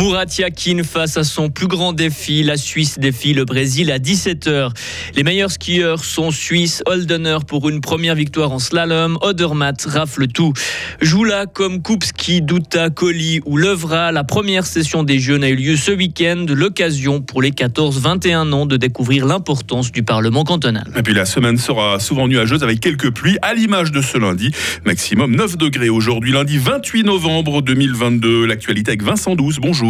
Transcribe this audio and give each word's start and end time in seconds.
Murat 0.00 0.24
Yakin 0.38 0.82
face 0.82 1.18
à 1.18 1.24
son 1.24 1.50
plus 1.50 1.66
grand 1.66 1.92
défi. 1.92 2.42
La 2.42 2.56
Suisse 2.56 2.98
défie 2.98 3.34
le 3.34 3.44
Brésil 3.44 3.92
à 3.92 3.98
17h. 3.98 4.70
Les 5.14 5.22
meilleurs 5.22 5.50
skieurs 5.50 6.04
sont 6.04 6.30
suisses. 6.30 6.82
Holdener 6.86 7.36
pour 7.46 7.68
une 7.68 7.82
première 7.82 8.14
victoire 8.14 8.50
en 8.50 8.58
slalom. 8.58 9.18
Odermatt 9.20 9.84
rafle 9.84 10.26
tout. 10.28 10.54
Joula 11.02 11.44
comme 11.44 11.82
Kupski, 11.82 12.40
Douta, 12.40 12.88
Colli 12.88 13.40
ou 13.44 13.58
Levra. 13.58 14.10
La 14.10 14.24
première 14.24 14.64
session 14.64 15.02
des 15.02 15.18
Jeux 15.18 15.38
a 15.42 15.48
eu 15.50 15.56
lieu 15.56 15.76
ce 15.76 15.90
week-end. 15.90 16.46
L'occasion 16.48 17.20
pour 17.20 17.42
les 17.42 17.50
14-21 17.50 18.52
ans 18.52 18.64
de 18.64 18.78
découvrir 18.78 19.26
l'importance 19.26 19.92
du 19.92 20.02
Parlement 20.02 20.44
cantonal. 20.44 20.90
Et 20.96 21.02
puis 21.02 21.12
la 21.12 21.26
semaine 21.26 21.58
sera 21.58 22.00
souvent 22.00 22.26
nuageuse 22.26 22.62
avec 22.62 22.80
quelques 22.80 23.10
pluies 23.10 23.36
à 23.42 23.52
l'image 23.52 23.92
de 23.92 24.00
ce 24.00 24.16
lundi. 24.16 24.50
Maximum 24.86 25.36
9 25.36 25.58
degrés 25.58 25.90
aujourd'hui, 25.90 26.32
lundi 26.32 26.56
28 26.56 27.02
novembre 27.02 27.60
2022. 27.60 28.46
L'actualité 28.46 28.92
avec 28.92 29.02
Vincent 29.02 29.36
Douce. 29.36 29.58
Bonjour. 29.60 29.89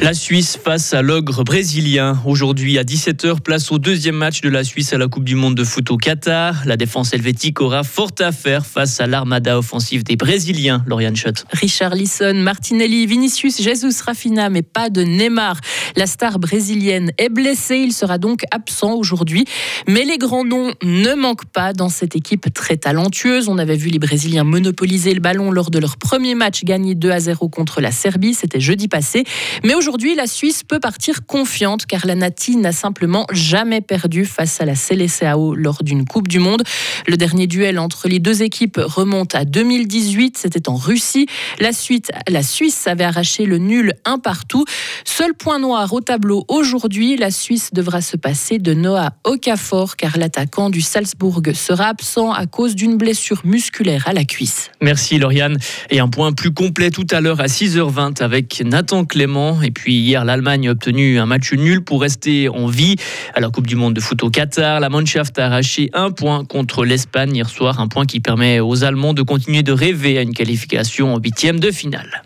La 0.00 0.12
Suisse 0.12 0.58
face 0.62 0.92
à 0.92 1.02
l'ogre 1.02 1.44
brésilien. 1.44 2.20
Aujourd'hui 2.26 2.78
à 2.78 2.82
17h, 2.82 3.40
place 3.40 3.70
au 3.72 3.78
deuxième 3.78 4.16
match 4.16 4.40
de 4.40 4.48
la 4.48 4.64
Suisse 4.64 4.92
à 4.92 4.98
la 4.98 5.08
Coupe 5.08 5.24
du 5.24 5.34
Monde 5.34 5.54
de 5.54 5.64
foot 5.64 5.90
au 5.90 5.96
Qatar. 5.96 6.62
La 6.66 6.76
défense 6.76 7.12
helvétique 7.12 7.60
aura 7.60 7.84
fort 7.84 8.10
à 8.18 8.32
faire 8.32 8.66
face 8.66 9.00
à 9.00 9.06
l'armada 9.06 9.56
offensive 9.58 10.02
des 10.04 10.16
Brésiliens, 10.16 10.82
Lauriane 10.86 11.16
Schott. 11.16 11.46
Richard 11.52 11.94
Lisson, 11.94 12.34
Martinelli, 12.34 13.06
Vinicius, 13.06 13.62
Jesus 13.62 14.02
Rafina, 14.04 14.50
mais 14.50 14.62
pas 14.62 14.90
de 14.90 15.02
Neymar. 15.02 15.58
La 15.96 16.06
star 16.06 16.38
brésilienne 16.38 17.12
est 17.18 17.28
blessée, 17.28 17.76
il 17.76 17.92
sera 17.92 18.18
donc 18.18 18.42
absent 18.50 18.94
aujourd'hui. 18.94 19.44
Mais 19.88 20.04
les 20.04 20.18
grands 20.18 20.44
noms 20.44 20.72
ne 20.82 21.14
manquent 21.14 21.46
pas 21.46 21.72
dans 21.72 21.88
cette 21.88 22.16
équipe 22.16 22.52
très 22.52 22.76
talentueuse. 22.76 23.48
On 23.48 23.58
avait 23.58 23.76
vu 23.76 23.88
les 23.88 23.98
Brésiliens 23.98 24.44
monopoliser 24.44 25.14
le 25.14 25.20
ballon 25.20 25.50
lors 25.50 25.70
de 25.70 25.78
leur 25.78 25.96
premier 25.96 26.34
match 26.34 26.64
gagné 26.64 26.94
2 26.94 27.10
à 27.10 27.20
0 27.20 27.48
contre 27.48 27.80
la 27.80 27.92
Serbie, 27.92 28.34
c'était 28.34 28.60
jeudi 28.60 28.88
passé. 28.88 29.24
Mais 29.62 29.74
Aujourd'hui, 29.84 30.14
la 30.14 30.26
Suisse 30.26 30.62
peut 30.64 30.80
partir 30.80 31.26
confiante 31.26 31.84
car 31.84 32.06
la 32.06 32.14
Nati 32.14 32.56
n'a 32.56 32.72
simplement 32.72 33.26
jamais 33.32 33.82
perdu 33.82 34.24
face 34.24 34.58
à 34.62 34.64
la 34.64 34.76
Seleção 34.76 35.52
lors 35.54 35.84
d'une 35.84 36.06
Coupe 36.06 36.26
du 36.26 36.38
Monde. 36.38 36.62
Le 37.06 37.18
dernier 37.18 37.46
duel 37.46 37.78
entre 37.78 38.08
les 38.08 38.18
deux 38.18 38.42
équipes 38.42 38.80
remonte 38.82 39.34
à 39.34 39.44
2018, 39.44 40.38
c'était 40.38 40.70
en 40.70 40.76
Russie. 40.76 41.26
La, 41.60 41.74
suite, 41.74 42.10
la 42.28 42.42
Suisse 42.42 42.86
avait 42.86 43.04
arraché 43.04 43.44
le 43.44 43.58
nul 43.58 43.92
un 44.06 44.18
partout. 44.18 44.64
Seul 45.04 45.34
point 45.34 45.58
noir 45.58 45.92
au 45.92 46.00
tableau 46.00 46.46
aujourd'hui, 46.48 47.18
la 47.18 47.30
Suisse 47.30 47.68
devra 47.74 48.00
se 48.00 48.16
passer 48.16 48.58
de 48.58 48.72
Noah 48.72 49.10
Okafor 49.24 49.96
car 49.96 50.16
l'attaquant 50.16 50.70
du 50.70 50.80
Salzbourg 50.80 51.42
sera 51.52 51.88
absent 51.88 52.32
à 52.32 52.46
cause 52.46 52.74
d'une 52.74 52.96
blessure 52.96 53.42
musculaire 53.44 54.08
à 54.08 54.14
la 54.14 54.24
cuisse. 54.24 54.70
Merci 54.80 55.18
Lauriane. 55.18 55.58
Et 55.90 56.00
un 56.00 56.08
point 56.08 56.32
plus 56.32 56.54
complet 56.54 56.90
tout 56.90 57.06
à 57.10 57.20
l'heure 57.20 57.40
à 57.40 57.48
6h20 57.48 58.22
avec 58.22 58.62
Nathan 58.64 59.04
Clément 59.04 59.60
et 59.60 59.73
puis 59.74 59.96
hier, 59.96 60.24
l'Allemagne 60.24 60.68
a 60.68 60.70
obtenu 60.70 61.18
un 61.18 61.26
match 61.26 61.52
nul 61.52 61.82
pour 61.82 62.00
rester 62.00 62.48
en 62.48 62.66
vie 62.66 62.96
à 63.34 63.40
la 63.40 63.50
Coupe 63.50 63.66
du 63.66 63.76
Monde 63.76 63.94
de 63.94 64.00
foot 64.00 64.22
au 64.22 64.30
Qatar. 64.30 64.80
La 64.80 64.88
Mannschaft 64.88 65.38
a 65.38 65.46
arraché 65.46 65.90
un 65.92 66.10
point 66.10 66.44
contre 66.44 66.84
l'Espagne 66.84 67.36
hier 67.36 67.48
soir, 67.48 67.80
un 67.80 67.88
point 67.88 68.06
qui 68.06 68.20
permet 68.20 68.60
aux 68.60 68.84
Allemands 68.84 69.12
de 69.12 69.22
continuer 69.22 69.62
de 69.62 69.72
rêver 69.72 70.16
à 70.16 70.22
une 70.22 70.32
qualification 70.32 71.14
en 71.14 71.18
huitième 71.18 71.60
de 71.60 71.70
finale. 71.70 72.22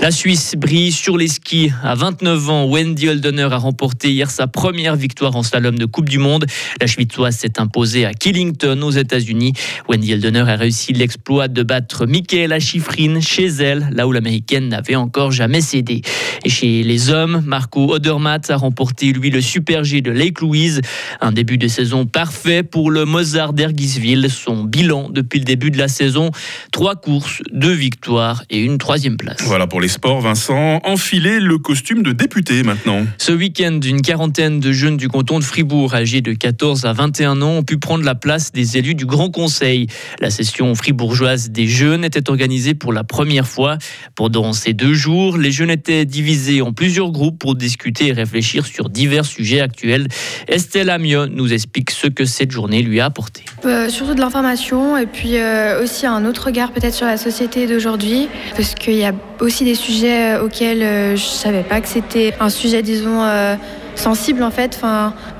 La 0.00 0.12
Suisse 0.12 0.54
brille 0.56 0.92
sur 0.92 1.18
les 1.18 1.26
skis. 1.26 1.72
À 1.82 1.96
29 1.96 2.50
ans, 2.50 2.66
Wendy 2.66 3.08
Holdener 3.08 3.48
a 3.50 3.56
remporté 3.56 4.12
hier 4.12 4.30
sa 4.30 4.46
première 4.46 4.94
victoire 4.94 5.34
en 5.34 5.42
slalom 5.42 5.76
de 5.76 5.86
Coupe 5.86 6.08
du 6.08 6.18
Monde. 6.18 6.46
La 6.80 6.86
Schwitzoise 6.86 7.34
s'est 7.34 7.58
imposée 7.58 8.04
à 8.04 8.14
Killington 8.14 8.80
aux 8.82 8.92
États-Unis. 8.92 9.54
Wendy 9.88 10.14
Holdener 10.14 10.44
a 10.48 10.54
réussi 10.54 10.92
l'exploit 10.92 11.48
de 11.48 11.64
battre 11.64 12.06
Michaela 12.06 12.60
Schifrin 12.60 13.20
chez 13.20 13.46
elle, 13.46 13.88
là 13.92 14.06
où 14.06 14.12
l'américaine 14.12 14.68
n'avait 14.68 14.94
encore 14.94 15.32
jamais 15.32 15.60
cédé. 15.60 16.02
Et 16.44 16.48
chez 16.48 16.84
les 16.84 17.10
hommes, 17.10 17.42
Marco 17.44 17.92
Odermatt 17.92 18.48
a 18.50 18.56
remporté 18.56 19.12
lui 19.12 19.30
le 19.30 19.40
Super 19.40 19.82
G 19.82 20.00
de 20.00 20.12
Lake 20.12 20.40
Louise. 20.40 20.80
Un 21.20 21.32
début 21.32 21.58
de 21.58 21.66
saison 21.66 22.06
parfait 22.06 22.62
pour 22.62 22.92
le 22.92 23.04
Mozart 23.04 23.52
d'Ergisville. 23.52 24.30
Son 24.30 24.62
bilan 24.62 25.08
depuis 25.10 25.40
le 25.40 25.44
début 25.44 25.72
de 25.72 25.78
la 25.78 25.88
saison, 25.88 26.30
trois 26.70 26.94
courses, 26.94 27.42
deux 27.50 27.72
victoires 27.72 28.44
et 28.48 28.60
une 28.60 28.78
troisième 28.78 29.16
place. 29.16 29.42
Voilà 29.42 29.66
pour 29.66 29.80
les 29.80 29.87
sports, 29.88 30.20
Vincent, 30.20 30.80
enfiler 30.84 31.40
le 31.40 31.58
costume 31.58 32.02
de 32.02 32.12
député 32.12 32.62
maintenant. 32.62 33.06
Ce 33.18 33.32
week-end, 33.32 33.80
une 33.84 34.02
quarantaine 34.02 34.60
de 34.60 34.72
jeunes 34.72 34.96
du 34.96 35.08
canton 35.08 35.38
de 35.38 35.44
Fribourg, 35.44 35.94
âgés 35.94 36.20
de 36.20 36.32
14 36.32 36.84
à 36.84 36.92
21 36.92 37.42
ans, 37.42 37.56
ont 37.58 37.62
pu 37.62 37.78
prendre 37.78 38.04
la 38.04 38.14
place 38.14 38.52
des 38.52 38.76
élus 38.76 38.94
du 38.94 39.06
Grand 39.06 39.30
Conseil. 39.30 39.86
La 40.20 40.30
session 40.30 40.74
fribourgeoise 40.74 41.50
des 41.50 41.66
jeunes 41.66 42.04
était 42.04 42.30
organisée 42.30 42.74
pour 42.74 42.92
la 42.92 43.04
première 43.04 43.46
fois. 43.46 43.78
Pendant 44.14 44.52
ces 44.52 44.72
deux 44.72 44.94
jours, 44.94 45.38
les 45.38 45.50
jeunes 45.50 45.70
étaient 45.70 46.04
divisés 46.04 46.62
en 46.62 46.72
plusieurs 46.72 47.10
groupes 47.10 47.38
pour 47.38 47.54
discuter 47.54 48.08
et 48.08 48.12
réfléchir 48.12 48.66
sur 48.66 48.88
divers 48.90 49.24
sujets 49.24 49.60
actuels. 49.60 50.08
Estelle 50.46 50.90
Amiot 50.90 51.26
nous 51.26 51.52
explique 51.52 51.90
ce 51.90 52.06
que 52.06 52.24
cette 52.24 52.50
journée 52.50 52.82
lui 52.82 53.00
a 53.00 53.06
apporté. 53.06 53.44
Euh, 53.64 53.88
surtout 53.88 54.14
de 54.14 54.20
l'information 54.20 54.96
et 54.96 55.06
puis 55.06 55.38
euh, 55.38 55.82
aussi 55.82 56.06
un 56.06 56.24
autre 56.24 56.46
regard 56.46 56.72
peut-être 56.72 56.94
sur 56.94 57.06
la 57.06 57.16
société 57.16 57.66
d'aujourd'hui, 57.66 58.28
parce 58.56 58.74
qu'il 58.74 58.94
y 58.94 59.04
a 59.04 59.12
aussi 59.40 59.64
des 59.64 59.74
sujets 59.78 60.34
euh, 60.34 60.44
auxquels 60.44 60.82
euh, 60.82 61.16
je 61.16 61.24
savais 61.24 61.62
pas 61.62 61.80
que 61.80 61.88
c'était 61.88 62.34
un 62.40 62.50
sujet, 62.50 62.82
disons, 62.82 63.22
euh, 63.22 63.56
sensible 63.94 64.42
en 64.42 64.50
fait, 64.50 64.80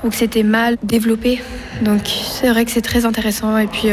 ou 0.03 0.09
que 0.09 0.15
c'était 0.15 0.43
mal 0.43 0.77
développé. 0.83 1.41
Donc 1.83 2.01
c'est 2.07 2.49
vrai 2.49 2.65
que 2.65 2.71
c'est 2.71 2.81
très 2.81 3.05
intéressant 3.05 3.57
et 3.57 3.67
puis 3.67 3.87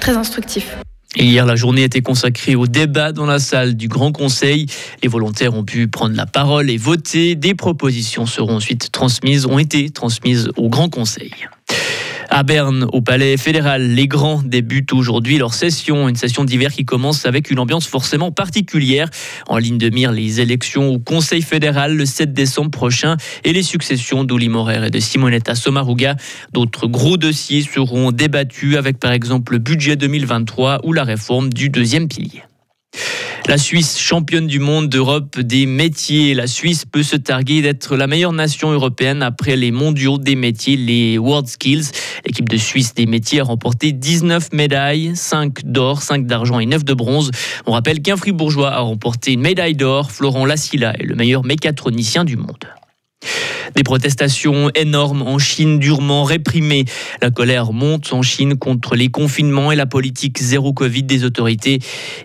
très 0.00 0.16
instructif. 0.16 0.76
hier, 1.16 1.46
la 1.46 1.56
journée 1.56 1.84
était 1.84 2.02
consacrée 2.02 2.54
au 2.54 2.66
débat 2.66 3.12
dans 3.12 3.24
la 3.24 3.38
salle 3.38 3.74
du 3.74 3.88
Grand 3.88 4.12
Conseil. 4.12 4.66
Les 5.02 5.08
volontaires 5.08 5.54
ont 5.54 5.64
pu 5.64 5.88
prendre 5.88 6.14
la 6.14 6.26
parole 6.26 6.68
et 6.68 6.76
voter. 6.76 7.36
Des 7.36 7.54
propositions 7.54 8.26
seront 8.26 8.56
ensuite 8.56 8.92
transmises, 8.92 9.46
ont 9.46 9.58
été 9.58 9.88
transmises 9.88 10.50
au 10.58 10.68
Grand 10.68 10.90
Conseil. 10.90 11.32
À 12.34 12.44
Berne, 12.44 12.86
au 12.94 13.02
Palais 13.02 13.36
fédéral, 13.36 13.88
les 13.88 14.08
grands 14.08 14.42
débutent 14.42 14.94
aujourd'hui 14.94 15.36
leur 15.36 15.52
session, 15.52 16.08
une 16.08 16.16
session 16.16 16.44
d'hiver 16.44 16.72
qui 16.72 16.86
commence 16.86 17.26
avec 17.26 17.50
une 17.50 17.58
ambiance 17.58 17.86
forcément 17.86 18.32
particulière. 18.32 19.10
En 19.48 19.58
ligne 19.58 19.76
de 19.76 19.90
mire, 19.90 20.12
les 20.12 20.40
élections 20.40 20.88
au 20.88 20.98
Conseil 20.98 21.42
fédéral 21.42 21.94
le 21.94 22.06
7 22.06 22.32
décembre 22.32 22.70
prochain 22.70 23.18
et 23.44 23.52
les 23.52 23.62
successions 23.62 24.24
d'Uli 24.24 24.48
Morer 24.48 24.86
et 24.86 24.90
de 24.90 24.98
Simonetta 24.98 25.54
Sommaruga. 25.54 26.16
D'autres 26.54 26.86
gros 26.86 27.18
dossiers 27.18 27.60
seront 27.60 28.12
débattus 28.12 28.76
avec 28.76 28.98
par 28.98 29.12
exemple 29.12 29.52
le 29.52 29.58
budget 29.58 29.96
2023 29.96 30.80
ou 30.84 30.94
la 30.94 31.04
réforme 31.04 31.52
du 31.52 31.68
deuxième 31.68 32.08
pilier. 32.08 32.44
La 33.48 33.58
Suisse, 33.58 33.98
championne 33.98 34.46
du 34.46 34.60
monde 34.60 34.88
d'Europe 34.88 35.40
des 35.40 35.66
métiers. 35.66 36.32
La 36.32 36.46
Suisse 36.46 36.84
peut 36.84 37.02
se 37.02 37.16
targuer 37.16 37.60
d'être 37.60 37.96
la 37.96 38.06
meilleure 38.06 38.32
nation 38.32 38.70
européenne 38.70 39.20
après 39.20 39.56
les 39.56 39.72
mondiaux 39.72 40.16
des 40.16 40.36
métiers, 40.36 40.76
les 40.76 41.18
World 41.18 41.48
Skills. 41.48 41.86
L'équipe 42.24 42.48
de 42.48 42.56
Suisse 42.56 42.94
des 42.94 43.06
métiers 43.06 43.40
a 43.40 43.44
remporté 43.44 43.90
19 43.90 44.52
médailles, 44.52 45.12
5 45.16 45.64
d'or, 45.64 46.02
5 46.02 46.26
d'argent 46.26 46.60
et 46.60 46.66
9 46.66 46.84
de 46.84 46.94
bronze. 46.94 47.32
On 47.66 47.72
rappelle 47.72 48.00
qu'un 48.00 48.16
fribourgeois 48.16 48.70
a 48.70 48.80
remporté 48.80 49.32
une 49.32 49.40
médaille 49.40 49.74
d'or. 49.74 50.12
Florent 50.12 50.46
Lassila 50.46 50.94
est 51.00 51.04
le 51.04 51.16
meilleur 51.16 51.44
mécatronicien 51.44 52.24
du 52.24 52.36
monde. 52.36 52.68
Des 53.74 53.82
protestations 53.82 54.70
énormes 54.74 55.22
en 55.22 55.38
Chine, 55.38 55.78
durement 55.78 56.24
réprimées. 56.24 56.84
La 57.20 57.30
colère 57.30 57.72
monte 57.72 58.12
en 58.12 58.22
Chine 58.22 58.56
contre 58.56 58.96
les 58.96 59.08
confinements 59.08 59.72
et 59.72 59.76
la 59.76 59.86
politique 59.86 60.38
zéro 60.40 60.72
Covid 60.72 61.04
des 61.04 61.24
autorités. 61.24 61.78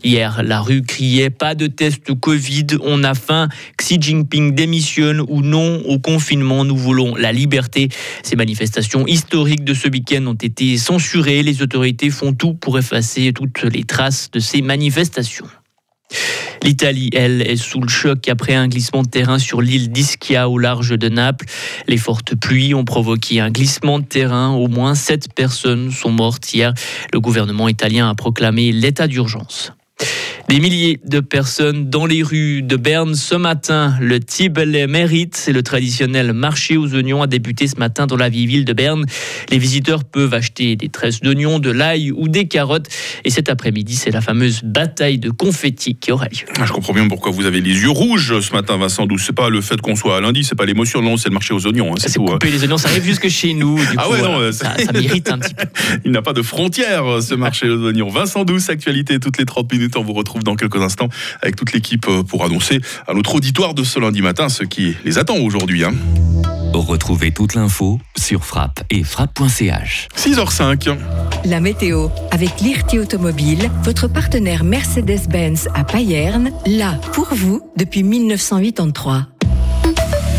Hier, 0.03 0.41
la 0.43 0.59
rue 0.61 0.81
criait 0.81 1.29
pas 1.29 1.55
de 1.55 1.67
test 1.67 2.13
Covid, 2.19 2.67
on 2.81 3.03
a 3.03 3.13
faim. 3.13 3.47
Xi 3.77 3.97
Jinping 3.99 4.55
démissionne 4.55 5.21
ou 5.27 5.41
non 5.41 5.81
au 5.85 5.99
confinement, 5.99 6.65
nous 6.65 6.77
voulons 6.77 7.15
la 7.15 7.31
liberté. 7.31 7.89
Ces 8.23 8.35
manifestations 8.35 9.05
historiques 9.05 9.63
de 9.63 9.73
ce 9.73 9.87
week-end 9.87 10.25
ont 10.27 10.33
été 10.33 10.77
censurées. 10.77 11.43
Les 11.43 11.61
autorités 11.61 12.09
font 12.09 12.33
tout 12.33 12.53
pour 12.53 12.77
effacer 12.77 13.31
toutes 13.33 13.63
les 13.63 13.83
traces 13.83 14.29
de 14.31 14.39
ces 14.39 14.61
manifestations. 14.61 15.47
L'Italie, 16.63 17.09
elle, 17.13 17.41
est 17.41 17.55
sous 17.55 17.79
le 17.79 17.87
choc 17.87 18.27
après 18.27 18.53
un 18.53 18.67
glissement 18.67 19.03
de 19.03 19.07
terrain 19.07 19.39
sur 19.39 19.61
l'île 19.61 19.91
d'Ischia 19.91 20.49
au 20.49 20.57
large 20.57 20.97
de 20.97 21.09
Naples. 21.09 21.45
Les 21.87 21.97
fortes 21.97 22.35
pluies 22.35 22.73
ont 22.73 22.85
provoqué 22.85 23.39
un 23.39 23.51
glissement 23.51 23.99
de 23.99 24.05
terrain. 24.05 24.51
Au 24.51 24.67
moins 24.67 24.95
sept 24.95 25.33
personnes 25.33 25.91
sont 25.91 26.11
mortes 26.11 26.53
hier. 26.53 26.73
Le 27.13 27.19
gouvernement 27.19 27.67
italien 27.67 28.09
a 28.09 28.15
proclamé 28.15 28.71
l'état 28.71 29.07
d'urgence. 29.07 29.73
Des 30.47 30.61
milliers 30.61 30.97
de 31.03 31.19
personnes 31.19 31.89
dans 31.89 32.05
les 32.05 32.23
rues 32.23 32.61
de 32.61 32.77
Berne 32.77 33.15
ce 33.15 33.35
matin. 33.35 33.95
Le 33.99 34.21
Tibele 34.21 34.87
Mérite, 34.87 35.35
c'est 35.35 35.51
le 35.51 35.61
traditionnel 35.61 36.31
marché 36.31 36.77
aux 36.77 36.95
oignons, 36.95 37.21
a 37.21 37.27
débuté 37.27 37.67
ce 37.67 37.75
matin 37.75 38.07
dans 38.07 38.15
la 38.15 38.29
vieille 38.29 38.45
ville 38.45 38.63
de 38.63 38.71
Berne. 38.71 39.05
Les 39.49 39.57
visiteurs 39.57 40.05
peuvent 40.05 40.33
acheter 40.33 40.77
des 40.77 40.87
tresses 40.87 41.19
d'oignons, 41.19 41.59
de 41.59 41.69
l'ail 41.69 42.13
ou 42.13 42.29
des 42.29 42.47
carottes. 42.47 42.87
Et 43.25 43.29
cet 43.29 43.49
après-midi, 43.49 43.95
c'est 43.95 44.09
la 44.09 44.21
fameuse 44.21 44.61
bataille 44.63 45.19
de 45.19 45.31
confettis 45.31 45.95
qui 45.95 46.13
aura 46.13 46.27
lieu. 46.27 46.47
Ah, 46.57 46.65
je 46.65 46.71
comprends 46.71 46.93
bien 46.93 47.09
pourquoi 47.09 47.33
vous 47.33 47.45
avez 47.45 47.59
les 47.59 47.81
yeux 47.81 47.89
rouges 47.89 48.39
ce 48.39 48.53
matin, 48.53 48.77
Vincent 48.77 49.05
Douce. 49.05 49.23
C'est 49.27 49.35
pas 49.35 49.49
le 49.49 49.59
fait 49.59 49.81
qu'on 49.81 49.97
soit 49.97 50.15
à 50.15 50.21
lundi, 50.21 50.45
c'est 50.45 50.55
pas 50.55 50.65
l'émotion, 50.65 51.01
non, 51.01 51.17
c'est 51.17 51.27
le 51.27 51.33
marché 51.33 51.53
aux 51.53 51.67
oignons. 51.67 51.91
Hein, 51.91 51.97
c'est 51.97 52.17
couper 52.17 52.47
hein. 52.47 52.51
les 52.53 52.63
oignons, 52.63 52.77
ça 52.77 52.87
arrive 52.87 53.03
jusque 53.03 53.27
chez 53.27 53.53
nous. 53.53 53.75
Du 53.77 53.85
ah 53.97 54.09
ouais, 54.09 54.21
non, 54.21 54.49
ça, 54.53 54.77
ça 54.77 54.93
m'irrite 54.93 55.29
un 55.29 55.39
petit 55.39 55.55
peu. 55.55 55.65
Il 56.05 56.11
n'a 56.11 56.21
pas 56.21 56.31
de 56.31 56.41
frontière, 56.41 57.21
ce 57.21 57.35
marché 57.35 57.67
aux 57.67 57.85
oignons. 57.85 58.07
Vincent 58.07 58.45
Douce, 58.45 58.69
actualité 58.69 59.19
toutes 59.19 59.37
les 59.39 59.45
30 59.45 59.69
minutes. 59.73 59.77
minutes. 59.77 59.97
On 59.97 60.03
vous 60.03 60.13
retrouve 60.13 60.36
dans 60.43 60.55
quelques 60.55 60.81
instants 60.81 61.09
avec 61.41 61.55
toute 61.55 61.73
l'équipe 61.73 62.07
pour 62.27 62.43
annoncer 62.45 62.79
à 63.07 63.13
notre 63.13 63.35
auditoire 63.35 63.73
de 63.73 63.83
ce 63.83 63.99
lundi 63.99 64.21
matin 64.21 64.49
ce 64.49 64.63
qui 64.63 64.95
les 65.05 65.17
attend 65.17 65.37
aujourd'hui. 65.37 65.83
Hein. 65.83 65.93
Retrouvez 66.73 67.31
toute 67.31 67.55
l'info 67.55 67.99
sur 68.17 68.45
frappe 68.45 68.81
et 68.89 69.03
frappe.ch. 69.03 70.09
6h05. 70.15 70.95
La 71.45 71.59
météo 71.59 72.09
avec 72.31 72.59
l'IRT 72.61 72.99
Automobile, 73.01 73.69
votre 73.83 74.07
partenaire 74.07 74.63
Mercedes-Benz 74.63 75.69
à 75.73 75.83
Payerne, 75.83 76.51
là 76.65 76.99
pour 77.13 77.33
vous 77.33 77.61
depuis 77.77 78.03
1983. 78.03 79.36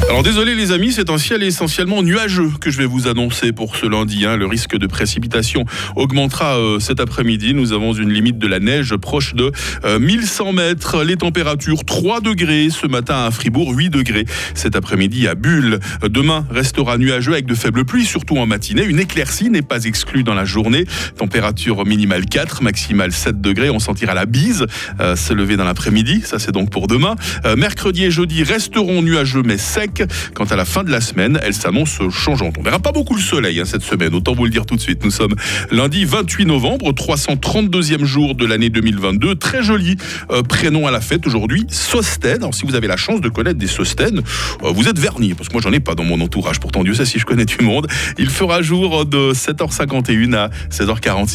Alors 0.08 0.22
désolé 0.22 0.54
les 0.54 0.72
amis, 0.72 0.90
c'est 0.90 1.10
un 1.10 1.18
ciel 1.18 1.42
essentiellement 1.42 2.02
nuageux 2.02 2.50
que 2.62 2.70
je 2.70 2.78
vais 2.78 2.86
vous 2.86 3.08
annoncer 3.08 3.52
pour 3.52 3.76
ce 3.76 3.84
lundi. 3.84 4.24
Hein. 4.24 4.38
Le 4.38 4.46
risque 4.46 4.74
de 4.74 4.86
précipitation 4.86 5.66
augmentera 5.96 6.56
euh, 6.56 6.80
cet 6.80 6.98
après-midi. 6.98 7.52
Nous 7.52 7.74
avons 7.74 7.92
une 7.92 8.10
limite 8.10 8.38
de 8.38 8.46
la 8.46 8.58
neige 8.58 8.96
proche 8.96 9.34
de 9.34 9.52
1100 9.84 10.48
euh, 10.48 10.52
mètres. 10.52 11.04
Les 11.04 11.16
températures 11.16 11.84
3 11.84 12.22
degrés 12.22 12.68
ce 12.70 12.86
matin 12.86 13.26
à 13.26 13.30
Fribourg, 13.30 13.74
8 13.76 13.90
degrés 13.90 14.24
cet 14.54 14.76
après-midi 14.76 15.28
à 15.28 15.34
Bulle. 15.34 15.78
Demain 16.08 16.46
restera 16.50 16.96
nuageux 16.96 17.32
avec 17.32 17.44
de 17.44 17.54
faibles 17.54 17.84
pluies, 17.84 18.06
surtout 18.06 18.38
en 18.38 18.46
matinée. 18.46 18.84
Une 18.84 19.00
éclaircie 19.00 19.50
n'est 19.50 19.60
pas 19.60 19.84
exclue 19.84 20.24
dans 20.24 20.34
la 20.34 20.46
journée. 20.46 20.86
Température 21.18 21.84
minimale 21.84 22.24
4, 22.24 22.62
maximale 22.62 23.12
7 23.12 23.42
degrés. 23.42 23.68
On 23.68 23.78
sentira 23.78 24.14
la 24.14 24.24
bise 24.24 24.64
euh, 25.00 25.16
se 25.16 25.34
lever 25.34 25.58
dans 25.58 25.64
l'après-midi. 25.64 26.22
Ça 26.24 26.38
c'est 26.38 26.52
donc 26.52 26.70
pour 26.70 26.86
demain. 26.86 27.14
mercredi 27.58 28.06
et 28.06 28.10
jeudi 28.10 28.42
resteront 28.42 29.02
nuageux 29.02 29.42
mais 29.44 29.58
secs. 29.58 29.97
Quant 30.34 30.44
à 30.44 30.56
la 30.56 30.64
fin 30.64 30.84
de 30.84 30.90
la 30.90 31.00
semaine, 31.00 31.38
elle 31.42 31.54
s'annonce 31.54 31.98
changeante. 32.10 32.56
On 32.58 32.62
verra 32.62 32.78
pas 32.78 32.92
beaucoup 32.92 33.14
le 33.14 33.20
soleil 33.20 33.60
hein, 33.60 33.64
cette 33.64 33.82
semaine, 33.82 34.14
autant 34.14 34.34
vous 34.34 34.44
le 34.44 34.50
dire 34.50 34.66
tout 34.66 34.76
de 34.76 34.80
suite. 34.80 35.04
Nous 35.04 35.10
sommes 35.10 35.34
lundi 35.70 36.04
28 36.04 36.46
novembre, 36.46 36.92
332e 36.92 38.04
jour 38.04 38.34
de 38.34 38.46
l'année 38.46 38.70
2022. 38.70 39.36
Très 39.36 39.62
joli 39.62 39.96
euh, 40.30 40.42
prénom 40.42 40.86
à 40.86 40.90
la 40.90 41.00
fête 41.00 41.26
aujourd'hui, 41.26 41.66
Sosten. 41.70 42.36
Alors 42.38 42.54
si 42.54 42.66
vous 42.66 42.74
avez 42.74 42.86
la 42.86 42.96
chance 42.96 43.20
de 43.20 43.28
connaître 43.28 43.58
des 43.58 43.66
Sosten, 43.66 44.18
euh, 44.18 44.72
vous 44.72 44.88
êtes 44.88 44.98
vernis, 44.98 45.34
parce 45.34 45.48
que 45.48 45.54
moi 45.54 45.62
j'en 45.62 45.72
ai 45.72 45.80
pas 45.80 45.94
dans 45.94 46.04
mon 46.04 46.20
entourage. 46.20 46.60
Pourtant 46.60 46.84
Dieu 46.84 46.94
sait 46.94 47.04
si 47.04 47.18
je 47.18 47.26
connais 47.26 47.44
du 47.44 47.64
monde. 47.64 47.86
Il 48.18 48.30
fera 48.30 48.62
jour 48.62 49.04
de 49.06 49.32
7h51 49.32 50.34
à 50.34 50.50
16h46. 50.70 51.26